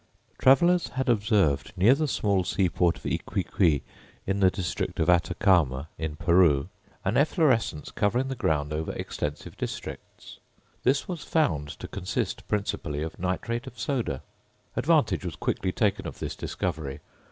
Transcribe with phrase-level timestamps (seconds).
[0.39, 3.83] Travellers had observed near the small seaport of Yquiqui,
[4.25, 6.69] in the district of Atacama, in Peru,
[7.05, 10.39] an efflorescence covering the ground over extensive districts.
[10.81, 14.23] This was found to consist principally of nitrate of soda.
[14.75, 16.99] Advantage was quickly taken of this discovery.